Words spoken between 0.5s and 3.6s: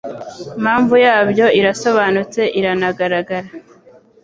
Impamvu yabyo irasobanutse iranagaragara